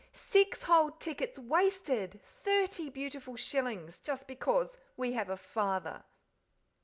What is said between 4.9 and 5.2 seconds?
we